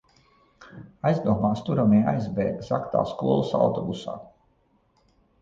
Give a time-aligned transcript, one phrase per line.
[1.09, 4.19] Aizdomās turamie aizbēga zagtā skolas autobusā.